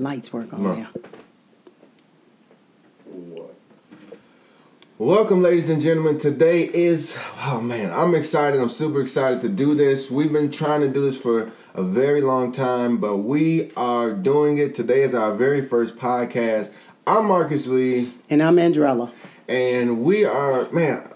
[0.00, 0.88] Lights work on there.
[4.96, 6.18] Welcome, ladies and gentlemen.
[6.18, 8.60] Today is, oh man, I'm excited.
[8.60, 10.08] I'm super excited to do this.
[10.08, 14.58] We've been trying to do this for a very long time, but we are doing
[14.58, 14.76] it.
[14.76, 16.70] Today is our very first podcast.
[17.04, 18.12] I'm Marcus Lee.
[18.30, 19.10] And I'm Andrella.
[19.48, 21.12] And we are, man,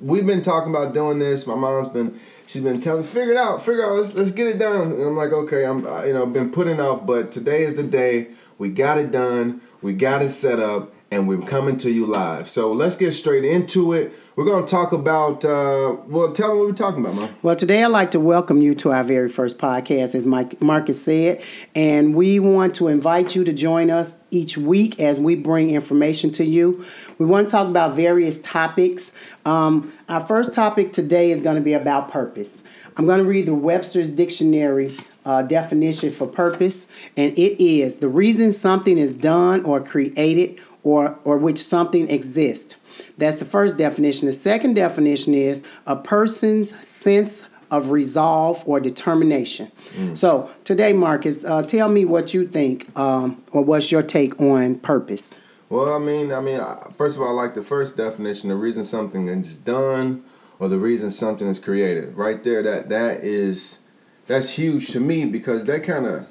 [0.00, 1.46] we've been talking about doing this.
[1.46, 4.58] My mom's been, she's been telling, figure it out, figure out, let's, let's get it
[4.58, 4.92] done.
[4.92, 8.28] And I'm like, okay, I'm, you know, been putting off, but today is the day.
[8.58, 9.60] We got it done.
[9.82, 12.48] We got it set up and we're coming to you live.
[12.48, 14.12] So let's get straight into it.
[14.34, 17.34] We're going to talk about, uh, well, tell me what we're talking about, man.
[17.40, 21.00] Well, today I'd like to welcome you to our very first podcast, as Mike Marcus
[21.00, 21.40] said.
[21.72, 26.32] And we want to invite you to join us each week as we bring information
[26.32, 26.84] to you.
[27.18, 29.36] We want to talk about various topics.
[29.44, 32.64] Um, our first topic today is going to be about purpose.
[32.96, 38.08] I'm going to read the Webster's Dictionary uh, definition for purpose, and it is the
[38.08, 42.76] reason something is done or created or, or which something exists.
[43.18, 44.26] That's the first definition.
[44.26, 49.72] The second definition is a person's sense of resolve or determination.
[49.96, 50.16] Mm.
[50.16, 54.76] So today, Marcus, uh, tell me what you think, um, or what's your take on
[54.78, 55.38] purpose.
[55.70, 56.60] Well, I mean, I mean,
[56.92, 60.22] first of all, I like the first definition: the reason something is done,
[60.60, 62.14] or the reason something is created.
[62.14, 63.78] Right there, that that is
[64.26, 66.26] that's huge to me because that kind of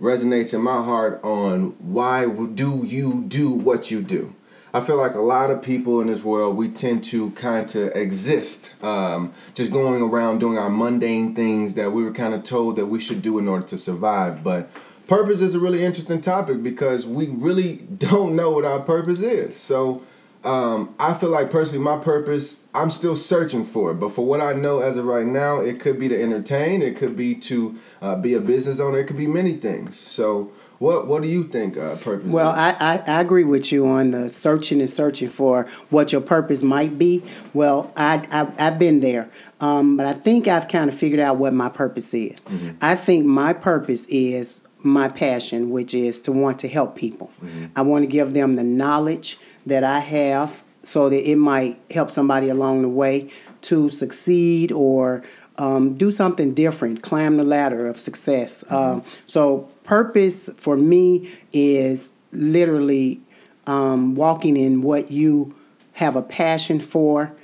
[0.00, 4.34] resonates in my heart on why do you do what you do.
[4.72, 7.94] I feel like a lot of people in this world, we tend to kind of
[7.94, 12.74] exist, um, just going around doing our mundane things that we were kind of told
[12.74, 14.42] that we should do in order to survive.
[14.42, 14.68] But
[15.06, 19.56] purpose is a really interesting topic because we really don't know what our purpose is.
[19.56, 20.02] So
[20.44, 23.94] um, I feel like personally, my purpose, I'm still searching for it.
[23.94, 26.96] But for what I know as of right now, it could be to entertain, it
[26.96, 29.98] could be to uh, be a business owner, it could be many things.
[29.98, 32.26] So, what what do you think uh, purpose?
[32.26, 36.20] Well, I, I, I agree with you on the searching and searching for what your
[36.20, 37.22] purpose might be.
[37.54, 41.38] Well, I, I I've been there, um, but I think I've kind of figured out
[41.38, 42.44] what my purpose is.
[42.44, 42.72] Mm-hmm.
[42.82, 47.32] I think my purpose is my passion, which is to want to help people.
[47.42, 47.66] Mm-hmm.
[47.76, 52.10] I want to give them the knowledge that I have so that it might help
[52.10, 53.30] somebody along the way
[53.62, 55.22] to succeed or
[55.56, 58.64] um, do something different, climb the ladder of success.
[58.64, 58.74] Mm-hmm.
[58.74, 63.20] Um, so, purpose for me is literally
[63.66, 65.54] um, walking in what you
[65.94, 67.34] have a passion for.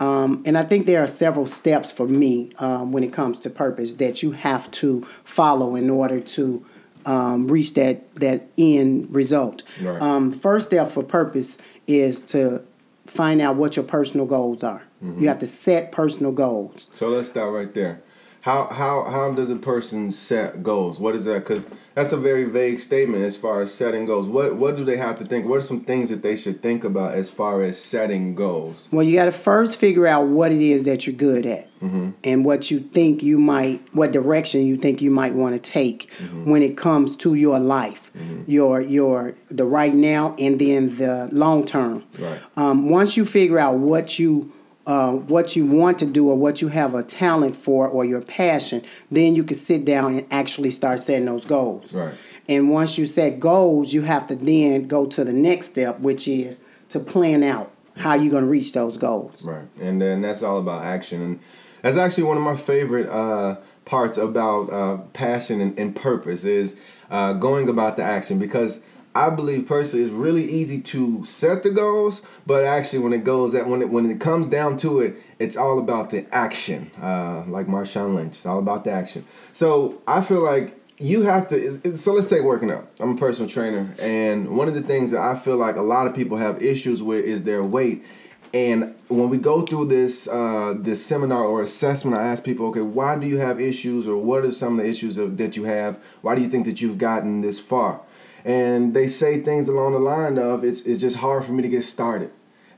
[0.00, 3.50] Um, and I think there are several steps for me um, when it comes to
[3.50, 6.66] purpose that you have to follow in order to
[7.06, 9.62] um, reach that that end result.
[9.80, 10.00] Right.
[10.00, 12.64] Um, first step for purpose is to
[13.06, 14.82] find out what your personal goals are.
[15.02, 15.22] Mm-hmm.
[15.22, 16.90] You have to set personal goals.
[16.92, 18.02] So let's start right there.
[18.44, 21.00] How how how does a person set goals?
[21.00, 21.38] What is that?
[21.38, 24.28] Because that's a very vague statement as far as setting goals.
[24.28, 25.46] What what do they have to think?
[25.46, 28.90] What are some things that they should think about as far as setting goals?
[28.92, 32.10] Well, you got to first figure out what it is that you're good at, mm-hmm.
[32.22, 36.10] and what you think you might, what direction you think you might want to take
[36.18, 36.44] mm-hmm.
[36.50, 38.42] when it comes to your life, mm-hmm.
[38.46, 42.04] your your the right now, and then the long term.
[42.18, 42.42] Right.
[42.56, 44.52] Um, once you figure out what you
[44.86, 48.20] uh, what you want to do or what you have a talent for or your
[48.20, 51.94] passion, then you can sit down and actually start setting those goals.
[51.94, 52.14] Right.
[52.48, 56.28] And once you set goals, you have to then go to the next step, which
[56.28, 59.46] is to plan out how you're going to reach those goals.
[59.46, 59.66] Right.
[59.80, 61.22] And then that's all about action.
[61.22, 61.40] And
[61.80, 66.74] that's actually one of my favorite uh, parts about uh, passion and, and, purpose is
[67.10, 68.80] uh, going about the action because–
[69.14, 73.52] I believe personally it's really easy to set the goals, but actually when it goes
[73.52, 76.90] that when it when it comes down to it, it's all about the action.
[77.00, 79.24] Uh, like Marshawn Lynch, it's all about the action.
[79.52, 81.96] So I feel like you have to.
[81.96, 82.90] So let's take working out.
[82.98, 86.06] I'm a personal trainer, and one of the things that I feel like a lot
[86.06, 88.04] of people have issues with is their weight.
[88.52, 92.82] And when we go through this uh, this seminar or assessment, I ask people, okay,
[92.82, 95.64] why do you have issues, or what are some of the issues of, that you
[95.64, 95.98] have?
[96.22, 98.00] Why do you think that you've gotten this far?
[98.44, 101.68] And they say things along the line of it's it's just hard for me to
[101.68, 102.30] get started.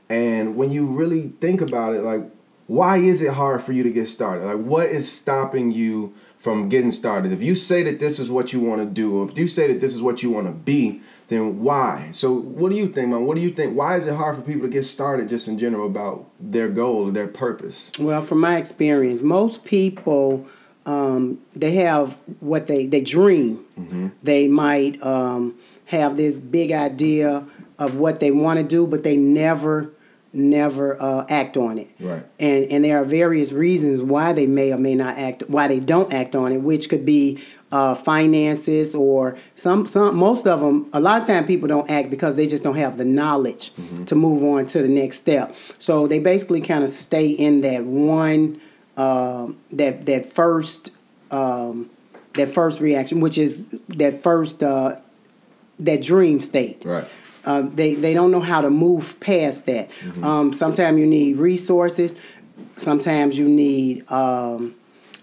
[0.09, 2.21] And when you really think about it, like
[2.67, 4.45] why is it hard for you to get started?
[4.45, 7.31] Like what is stopping you from getting started?
[7.31, 9.81] If you say that this is what you want to do, if you say that
[9.81, 12.09] this is what you want to be, then why?
[12.11, 13.25] So what do you think, man?
[13.25, 13.75] What do you think?
[13.75, 17.07] Why is it hard for people to get started just in general about their goal
[17.07, 17.91] or their purpose?
[17.99, 20.47] Well, from my experience, most people
[20.87, 23.63] um, they have what they they dream.
[23.79, 24.07] Mm-hmm.
[24.23, 25.55] They might um,
[25.85, 27.45] have this big idea
[27.77, 29.91] of what they want to do, but they never
[30.33, 31.89] never uh, act on it.
[31.99, 32.23] Right.
[32.39, 35.79] And and there are various reasons why they may or may not act, why they
[35.79, 37.41] don't act on it, which could be
[37.71, 40.89] uh, finances or some some most of them.
[40.93, 44.03] A lot of time people don't act because they just don't have the knowledge Mm-hmm.
[44.05, 45.55] to move on to the next step.
[45.79, 48.59] So they basically kind of stay in that one
[48.97, 50.91] um that that first
[51.31, 51.89] um,
[52.33, 54.99] that first reaction, which is that first uh,
[55.79, 56.83] that dream state.
[56.85, 57.07] Right.
[57.45, 59.89] Uh, they they don't know how to move past that.
[60.21, 62.15] Um, sometimes you need resources.
[62.75, 64.75] Sometimes you need um,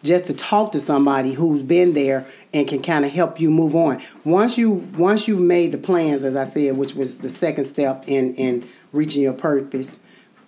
[0.03, 3.75] just to talk to somebody who's been there and can kind of help you move
[3.75, 4.01] on.
[4.25, 8.05] Once you once you've made the plans, as I said, which was the second step
[8.07, 10.01] in in reaching your purpose.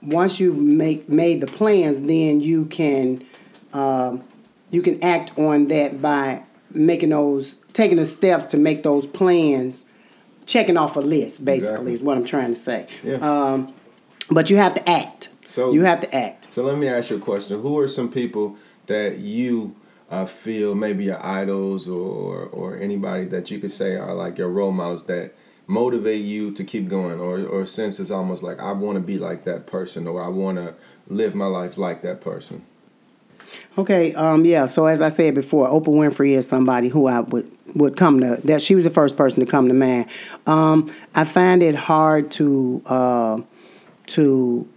[0.03, 3.25] Once you've make made the plans, then you can
[3.73, 4.23] um,
[4.71, 9.87] you can act on that by making those taking the steps to make those plans
[10.47, 11.93] checking off a list basically Exactly.
[11.93, 13.17] is what i'm trying to say Yeah.
[13.17, 13.75] um,
[14.31, 17.17] but you have to act So- you have to act So let me ask you
[17.17, 17.61] a question.
[17.61, 18.57] Who are some people
[18.87, 19.75] that you
[20.11, 24.49] uh, feel maybe your idols or or anybody that you could say are like your
[24.49, 25.35] role models that
[25.67, 29.19] motivate you to keep going or or since it's almost like I want to be
[29.19, 30.75] like that person or I want to
[31.09, 32.65] live my life like that person.
[33.79, 37.49] okay um, yeah so as i said before oprah winfrey is somebody who i would
[37.75, 40.07] would come to that she was the first person to come to mind
[40.47, 43.39] um, i find it hard to uh,
[44.07, 44.69] to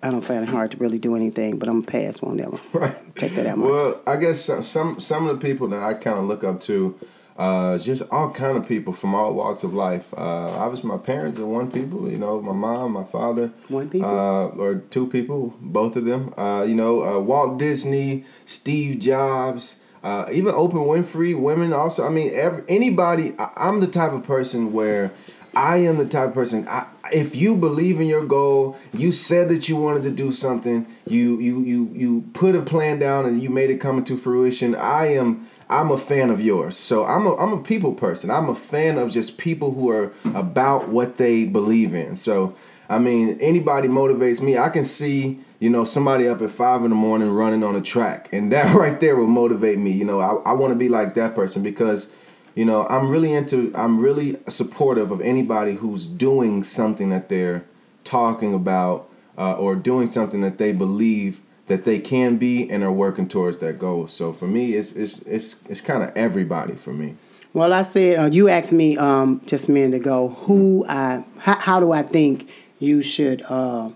[0.00, 2.52] I don't find it hard to really do anything, but I'm gonna pass on that
[2.52, 2.60] one.
[2.72, 3.16] Right.
[3.16, 3.58] Take that out.
[3.58, 6.60] Well, I guess some some, some of the people that I kind of look up
[6.62, 6.94] to,
[7.38, 10.12] uh, just all kind of people from all walks of life.
[10.12, 12.10] Uh, obviously, my parents are one people.
[12.10, 13.52] You know, my mom, my father.
[13.68, 14.10] One people?
[14.10, 16.34] Uh, or two people, both of them.
[16.36, 19.76] Uh, you know, uh, Walt Disney, Steve Jobs.
[20.02, 22.04] Uh, even Oprah Winfrey, women also.
[22.04, 23.34] I mean, every, anybody.
[23.38, 25.12] I, I'm the type of person where
[25.54, 26.66] I am the type of person.
[26.68, 30.86] I, if you believe in your goal, you said that you wanted to do something.
[31.06, 34.74] You you you you put a plan down and you made it come into fruition.
[34.74, 35.46] I am.
[35.70, 36.76] I'm a fan of yours.
[36.76, 38.30] So I'm a I'm a people person.
[38.30, 42.16] I'm a fan of just people who are about what they believe in.
[42.16, 42.54] So
[42.88, 44.56] I mean, anybody motivates me.
[44.56, 47.82] I can see, you know, somebody up at five in the morning running on a
[47.82, 49.90] track, and that right there will motivate me.
[49.90, 52.08] You know, I, I want to be like that person because,
[52.54, 57.66] you know, I'm really into, I'm really supportive of anybody who's doing something that they're
[58.04, 62.92] talking about uh, or doing something that they believe that they can be and are
[62.92, 64.06] working towards that goal.
[64.08, 67.16] So for me, it's it's it's it's kind of everybody for me.
[67.54, 71.58] Well, I said uh, you asked me um, just a minute ago who I how,
[71.58, 73.90] how do I think you should uh,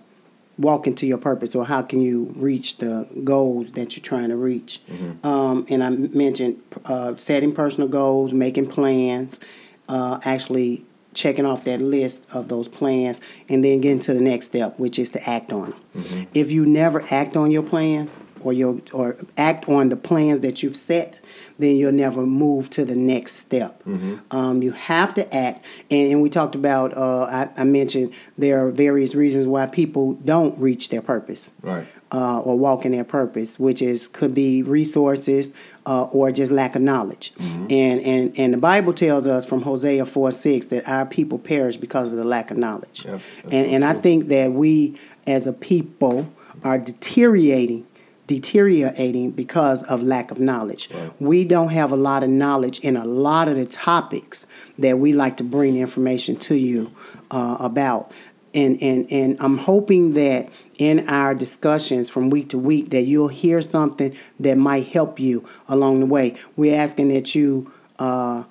[0.58, 4.36] walk into your purpose or how can you reach the goals that you're trying to
[4.36, 4.80] reach.
[5.24, 9.40] Um, and I mentioned uh, setting personal goals, making plans,
[9.88, 14.46] uh, actually checking off that list of those plans, and then getting to the next
[14.46, 15.80] step, which is to act on them.
[15.96, 16.22] Mm-hmm.
[16.34, 20.62] If you never act on your plans or your or act on the plans that
[20.62, 21.20] you've set,
[21.58, 23.82] then you'll never move to the next step.
[24.30, 26.96] Um, you have to act, and, and we talked about.
[26.96, 31.86] Uh, I, I mentioned there are various reasons why people don't reach their purpose Right.
[32.10, 35.52] uh, or walk in their purpose, which is could be resources
[35.86, 37.32] uh, or just lack of knowledge.
[37.38, 41.76] And, and and the Bible tells us from Hosea four six that our people perish
[41.76, 43.04] because of the lack of knowledge.
[43.04, 46.32] Yep, and so and I think that we as a people
[46.64, 47.86] are deteriorating
[48.34, 50.88] deteriorating because of lack of knowledge.
[50.90, 51.12] Right.
[51.20, 54.46] We don't have a lot of knowledge in a lot of the topics
[54.78, 56.90] that we like to bring information to you
[57.30, 58.10] uh, about.
[58.54, 60.48] And, and, and I'm hoping that
[60.78, 65.46] in our discussions from week to week that you'll hear something that might help you
[65.68, 66.36] along the way.
[66.56, 68.44] We're asking that you uh,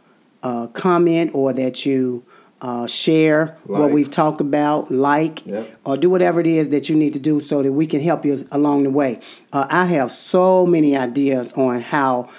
[0.44, 2.24] uh, comment or that you
[2.62, 5.80] uh, share what we've talked about, like, Yep.
[5.84, 8.24] or do whatever it is that you need to do so that we can help
[8.24, 9.20] you along the way.
[9.52, 12.30] Uh, I have so many ideas on how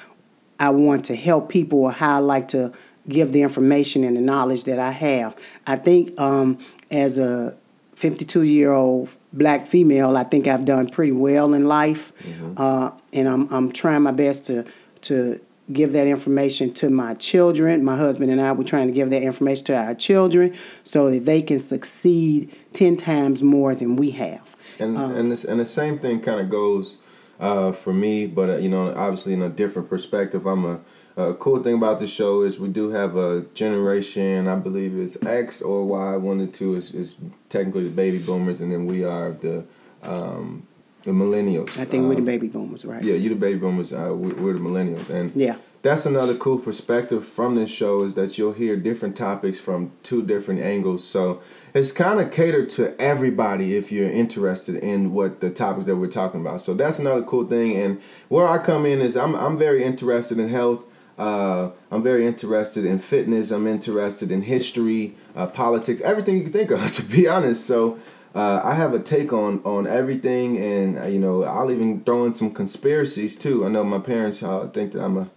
[0.61, 2.73] I want to help people or how I like to
[3.09, 5.37] give the information and the knowledge that I have.
[5.67, 6.59] I think um,
[6.91, 7.57] as a
[7.97, 12.13] 52 year old black female, I think I've done pretty well in life,
[12.57, 14.65] uh, and I'm I'm trying my best to
[15.03, 17.85] to give that information to my children.
[17.85, 20.55] My husband and I we're trying to give that information to our children
[20.85, 24.57] so that they can succeed ten times more than we have.
[24.79, 26.99] and and this and the same thing kind of goes
[27.43, 30.47] uh, for me, but uh, you know, obviously in a different perspective.
[30.47, 30.81] I'm a,
[31.17, 34.47] a cool thing about the show is we do have a generation.
[34.47, 36.17] I believe it's X or Y.
[36.17, 37.17] One or two is, is
[37.49, 39.65] technically the baby boomers, and then we are the
[40.03, 40.67] um,
[41.05, 41.79] the millennials.
[41.79, 43.03] I think we're the Um, baby boomers, right?
[43.03, 43.93] Yeah, you the baby boomers.
[43.93, 45.57] Uh, we, we're the millennials, and Yeah.
[45.83, 50.23] that's another cool perspective from this show is that you'll hear different topics from two
[50.23, 51.03] different angles.
[51.05, 51.41] So
[51.75, 56.07] it's kind of catered to everybody if you're interested in what the topics that we're
[56.07, 56.63] talking about.
[56.63, 57.77] So that's another cool thing.
[57.77, 60.85] And where I come in is I'm I'm very interested in health.
[61.19, 63.51] Uh, I'm very interested in fitness.
[63.51, 66.81] I'm interested in history, uh, politics, everything you can think of.
[66.99, 67.99] To be honest, so
[68.35, 72.25] uh, I have a take on on everything, and uh, you know I'll even throw
[72.25, 73.65] in some conspiracies too.
[73.65, 75.31] I know my parents uh, think that I'm a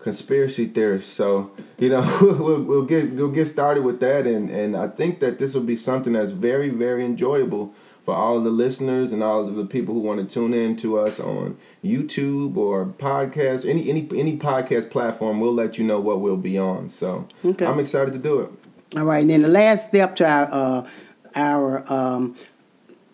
[0.00, 4.76] conspiracy theorist, so you know we'll, we'll get we'll get started with that, and and
[4.76, 7.72] I think that this will be something that's very very enjoyable
[8.04, 10.98] for all the listeners and all of the people who want to tune in to
[10.98, 15.38] us on YouTube or podcast, any any any podcast platform.
[15.38, 16.88] We'll let you know what we'll be on.
[16.88, 17.64] So okay.
[17.64, 18.50] I'm excited to do it.
[18.96, 20.90] All right, and then the last step to our uh,
[21.34, 22.36] our um,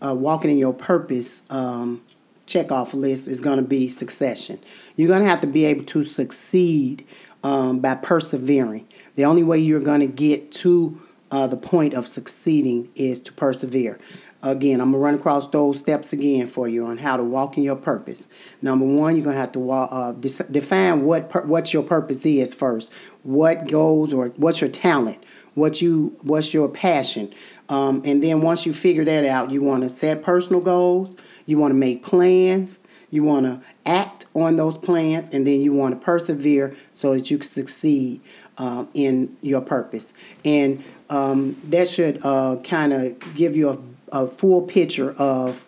[0.04, 2.02] uh, walking in your purpose um,
[2.46, 4.58] checkoff list is going to be succession.
[4.96, 7.06] You're going to have to be able to succeed
[7.42, 8.86] um, by persevering.
[9.14, 13.32] The only way you're going to get to uh, the point of succeeding is to
[13.32, 13.98] persevere.
[14.42, 17.64] Again, I'm gonna run across those steps again for you on how to walk in
[17.64, 18.28] your purpose.
[18.62, 22.54] Number one, you're gonna have to walk, uh, define what per- what your purpose is
[22.54, 22.92] first.
[23.22, 25.18] What goals or what's your talent?
[25.56, 27.32] What you what's your passion?
[27.70, 31.56] Um, and then once you figure that out, you want to set personal goals, you
[31.56, 35.98] want to make plans, you want to act on those plans, and then you want
[35.98, 38.20] to persevere so that you can succeed
[38.58, 40.12] uh, in your purpose.
[40.44, 43.78] And um, that should uh, kind of give you a,
[44.24, 45.64] a full picture of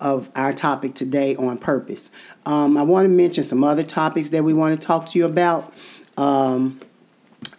[0.00, 2.12] of our topic today on purpose.
[2.46, 5.24] Um, I want to mention some other topics that we want to talk to you
[5.24, 5.74] about.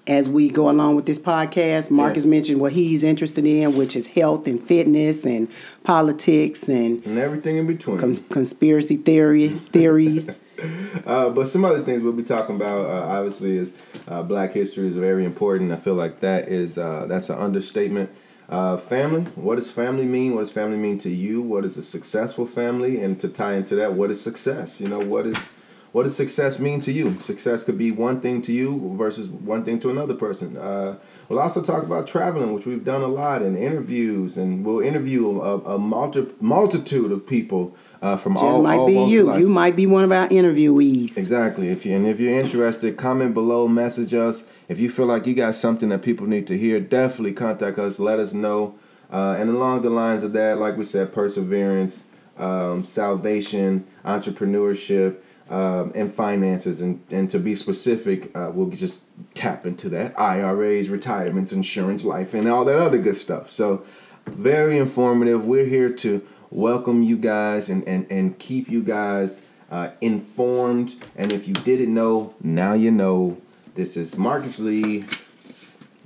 [0.07, 1.89] As we go along with this podcast.
[1.89, 2.31] Marcus yeah.
[2.31, 5.49] mentioned what he's interested in, which is health and fitness and
[5.83, 7.97] politics and, and everything in between.
[7.97, 10.39] Com- conspiracy theory theories.
[11.05, 13.73] uh, but some other things we'll be talking about, uh, obviously, is
[14.07, 15.71] uh, Black history is very important.
[15.71, 18.09] I feel like that is uh, that's an understatement.
[18.47, 19.23] Uh, family.
[19.33, 20.35] What does family mean?
[20.35, 21.41] What does family mean to you?
[21.41, 23.01] What is a successful family?
[23.01, 24.79] And to tie into that, what is success?
[24.79, 25.49] You know, what is
[25.95, 27.17] what does success mean to you?
[27.21, 30.57] Success could be one thing to you versus one thing to another person.
[30.57, 30.97] Uh,
[31.29, 35.39] we'll also talk about traveling, which we've done a lot in interviews, and we'll interview
[35.39, 38.61] a, a multi, multitude of people uh, from Just all.
[38.61, 39.33] might all be you.
[39.37, 41.15] You might be one of our interviewees.
[41.15, 41.69] Exactly.
[41.69, 44.43] If you and if you're interested, comment below, message us.
[44.67, 47.99] If you feel like you got something that people need to hear, definitely contact us.
[47.99, 48.75] Let us know.
[49.09, 52.03] Uh, and along the lines of that, like we said, perseverance,
[52.37, 56.81] um, salvation, entrepreneurship um, and finances.
[56.81, 62.33] And, and to be specific, uh, we'll just tap into that IRAs, retirements, insurance, life,
[62.33, 63.49] and all that other good stuff.
[63.49, 63.85] So,
[64.27, 65.45] very informative.
[65.45, 70.95] We're here to welcome you guys and, and, and keep you guys uh, informed.
[71.15, 73.37] And if you didn't know, now you know.
[73.75, 75.05] This is Marcus Lee.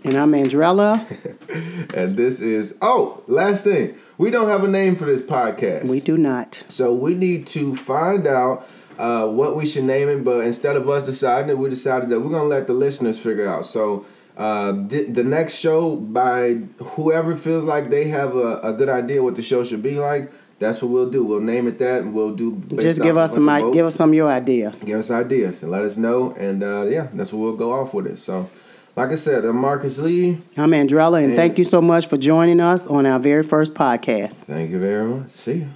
[0.03, 1.05] And I'm Andrella.
[1.93, 3.95] and this is, oh, last thing.
[4.17, 5.85] We don't have a name for this podcast.
[5.85, 6.63] We do not.
[6.67, 8.67] So we need to find out
[8.99, 12.19] uh, what we should name it, but instead of us deciding it, we decided that
[12.19, 13.65] we're gonna let the listeners figure out.
[13.65, 16.55] So uh, the, the next show by
[16.95, 20.31] whoever feels like they have a, a good idea what the show should be like.
[20.59, 21.23] That's what we'll do.
[21.23, 22.61] We'll name it that, and we'll do.
[22.77, 24.83] Just give us some give us some of your ideas.
[24.83, 27.93] Give us ideas and let us know, and uh, yeah, that's what we'll go off
[27.93, 28.19] with it.
[28.19, 28.49] So,
[28.97, 30.39] like I said, I'm Marcus Lee.
[30.57, 33.73] I'm Andrella, and, and thank you so much for joining us on our very first
[33.73, 34.43] podcast.
[34.43, 35.31] Thank you very much.
[35.31, 35.69] See you.